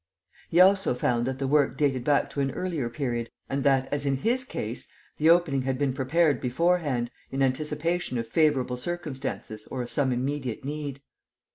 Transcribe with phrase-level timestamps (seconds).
[0.49, 4.03] He also found that the work dated back to an earlier period and that, as
[4.03, 9.83] in his case, the opening had been prepared beforehand, in anticipation of favourable circumstances or
[9.83, 11.03] of some immediate need.